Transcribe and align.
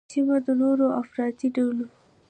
سیمه 0.11 0.37
د 0.45 0.47
نوو 0.59 0.87
افراطي 1.01 1.47
ډلو 1.55 1.85